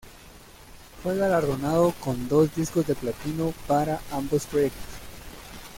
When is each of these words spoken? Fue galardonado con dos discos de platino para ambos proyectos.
Fue 1.03 1.15
galardonado 1.15 1.93
con 1.99 2.27
dos 2.27 2.55
discos 2.55 2.87
de 2.87 2.95
platino 2.95 3.53
para 3.67 4.01
ambos 4.11 4.47
proyectos. 4.47 4.89